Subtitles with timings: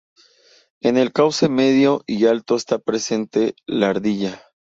[0.81, 4.43] En el cauce medio y alto está presente la ardilla.